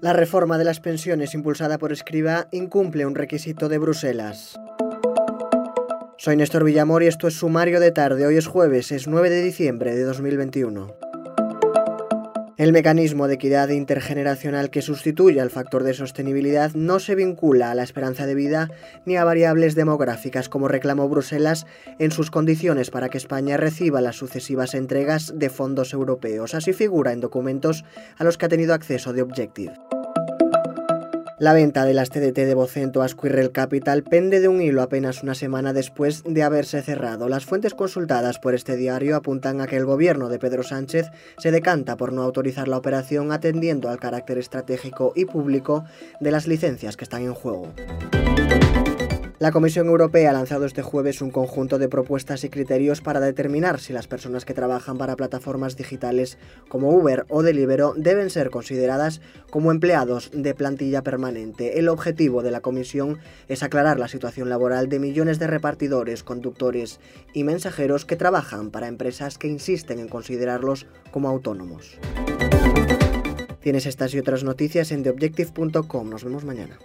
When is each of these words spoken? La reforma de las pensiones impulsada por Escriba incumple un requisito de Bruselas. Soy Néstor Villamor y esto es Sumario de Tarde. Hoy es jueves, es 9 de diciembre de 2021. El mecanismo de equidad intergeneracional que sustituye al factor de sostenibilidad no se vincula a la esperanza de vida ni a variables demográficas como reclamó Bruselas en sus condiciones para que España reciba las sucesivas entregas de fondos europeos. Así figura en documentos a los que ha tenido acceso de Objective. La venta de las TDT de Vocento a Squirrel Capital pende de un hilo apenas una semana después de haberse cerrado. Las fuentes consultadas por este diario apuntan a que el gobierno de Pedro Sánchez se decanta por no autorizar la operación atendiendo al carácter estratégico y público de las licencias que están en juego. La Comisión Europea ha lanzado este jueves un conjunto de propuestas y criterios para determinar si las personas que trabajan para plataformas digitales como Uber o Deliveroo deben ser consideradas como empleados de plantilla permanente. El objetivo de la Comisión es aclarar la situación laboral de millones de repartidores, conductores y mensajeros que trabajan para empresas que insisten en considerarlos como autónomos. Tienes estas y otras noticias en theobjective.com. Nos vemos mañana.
La 0.00 0.12
reforma 0.12 0.58
de 0.58 0.64
las 0.64 0.78
pensiones 0.78 1.34
impulsada 1.34 1.76
por 1.76 1.92
Escriba 1.92 2.46
incumple 2.52 3.04
un 3.04 3.16
requisito 3.16 3.68
de 3.68 3.78
Bruselas. 3.78 4.56
Soy 6.16 6.36
Néstor 6.36 6.62
Villamor 6.62 7.02
y 7.02 7.08
esto 7.08 7.26
es 7.26 7.34
Sumario 7.34 7.80
de 7.80 7.90
Tarde. 7.90 8.24
Hoy 8.24 8.36
es 8.36 8.46
jueves, 8.46 8.92
es 8.92 9.08
9 9.08 9.28
de 9.28 9.42
diciembre 9.42 9.96
de 9.96 10.04
2021. 10.04 11.08
El 12.58 12.72
mecanismo 12.72 13.28
de 13.28 13.34
equidad 13.34 13.68
intergeneracional 13.68 14.70
que 14.70 14.82
sustituye 14.82 15.40
al 15.40 15.50
factor 15.50 15.84
de 15.84 15.94
sostenibilidad 15.94 16.72
no 16.74 16.98
se 16.98 17.14
vincula 17.14 17.70
a 17.70 17.74
la 17.76 17.84
esperanza 17.84 18.26
de 18.26 18.34
vida 18.34 18.68
ni 19.04 19.16
a 19.16 19.22
variables 19.22 19.76
demográficas 19.76 20.48
como 20.48 20.66
reclamó 20.66 21.08
Bruselas 21.08 21.66
en 22.00 22.10
sus 22.10 22.32
condiciones 22.32 22.90
para 22.90 23.10
que 23.10 23.18
España 23.18 23.56
reciba 23.58 24.00
las 24.00 24.16
sucesivas 24.16 24.74
entregas 24.74 25.34
de 25.36 25.50
fondos 25.50 25.92
europeos. 25.92 26.56
Así 26.56 26.72
figura 26.72 27.12
en 27.12 27.20
documentos 27.20 27.84
a 28.16 28.24
los 28.24 28.38
que 28.38 28.46
ha 28.46 28.48
tenido 28.48 28.74
acceso 28.74 29.12
de 29.12 29.22
Objective. 29.22 29.74
La 31.40 31.52
venta 31.52 31.84
de 31.84 31.94
las 31.94 32.10
TDT 32.10 32.34
de 32.34 32.54
Vocento 32.54 33.00
a 33.00 33.06
Squirrel 33.06 33.52
Capital 33.52 34.02
pende 34.02 34.40
de 34.40 34.48
un 34.48 34.60
hilo 34.60 34.82
apenas 34.82 35.22
una 35.22 35.36
semana 35.36 35.72
después 35.72 36.24
de 36.24 36.42
haberse 36.42 36.82
cerrado. 36.82 37.28
Las 37.28 37.44
fuentes 37.44 37.74
consultadas 37.74 38.40
por 38.40 38.56
este 38.56 38.76
diario 38.76 39.14
apuntan 39.14 39.60
a 39.60 39.68
que 39.68 39.76
el 39.76 39.84
gobierno 39.84 40.28
de 40.28 40.40
Pedro 40.40 40.64
Sánchez 40.64 41.06
se 41.38 41.52
decanta 41.52 41.96
por 41.96 42.12
no 42.12 42.22
autorizar 42.22 42.66
la 42.66 42.76
operación 42.76 43.30
atendiendo 43.30 43.88
al 43.88 44.00
carácter 44.00 44.38
estratégico 44.38 45.12
y 45.14 45.26
público 45.26 45.84
de 46.18 46.32
las 46.32 46.48
licencias 46.48 46.96
que 46.96 47.04
están 47.04 47.22
en 47.22 47.34
juego. 47.34 47.72
La 49.38 49.52
Comisión 49.52 49.86
Europea 49.86 50.30
ha 50.30 50.32
lanzado 50.32 50.64
este 50.64 50.82
jueves 50.82 51.22
un 51.22 51.30
conjunto 51.30 51.78
de 51.78 51.88
propuestas 51.88 52.42
y 52.42 52.48
criterios 52.48 53.00
para 53.00 53.20
determinar 53.20 53.78
si 53.78 53.92
las 53.92 54.08
personas 54.08 54.44
que 54.44 54.52
trabajan 54.52 54.98
para 54.98 55.14
plataformas 55.14 55.76
digitales 55.76 56.38
como 56.68 56.90
Uber 56.90 57.24
o 57.28 57.44
Deliveroo 57.44 57.94
deben 57.96 58.30
ser 58.30 58.50
consideradas 58.50 59.20
como 59.48 59.70
empleados 59.70 60.32
de 60.34 60.54
plantilla 60.54 61.04
permanente. 61.04 61.78
El 61.78 61.88
objetivo 61.88 62.42
de 62.42 62.50
la 62.50 62.62
Comisión 62.62 63.20
es 63.46 63.62
aclarar 63.62 64.00
la 64.00 64.08
situación 64.08 64.48
laboral 64.48 64.88
de 64.88 64.98
millones 64.98 65.38
de 65.38 65.46
repartidores, 65.46 66.24
conductores 66.24 66.98
y 67.32 67.44
mensajeros 67.44 68.04
que 68.04 68.16
trabajan 68.16 68.72
para 68.72 68.88
empresas 68.88 69.38
que 69.38 69.46
insisten 69.46 70.00
en 70.00 70.08
considerarlos 70.08 70.88
como 71.12 71.28
autónomos. 71.28 71.96
Tienes 73.60 73.86
estas 73.86 74.12
y 74.14 74.18
otras 74.18 74.42
noticias 74.42 74.90
en 74.90 75.04
theobjective.com. 75.04 76.10
Nos 76.10 76.24
vemos 76.24 76.44
mañana. 76.44 76.76